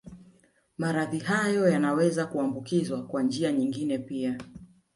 Maradhi 0.77 1.17
hayo 1.19 1.69
yanaweza 1.69 2.21
yakaambukizwa 2.21 3.03
kwa 3.07 3.23
njia 3.23 3.51
nyingine 3.51 3.97
pia 3.99 4.37